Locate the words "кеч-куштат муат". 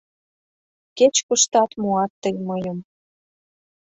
0.97-2.11